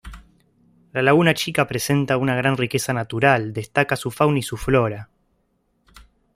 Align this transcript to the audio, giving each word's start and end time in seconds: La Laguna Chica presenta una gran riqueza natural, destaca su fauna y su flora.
La 0.93 1.03
Laguna 1.03 1.35
Chica 1.35 1.67
presenta 1.67 2.17
una 2.17 2.33
gran 2.33 2.57
riqueza 2.57 2.91
natural, 2.91 3.53
destaca 3.53 3.95
su 3.95 4.09
fauna 4.09 4.39
y 4.39 4.41
su 4.41 4.57
flora. 4.57 5.09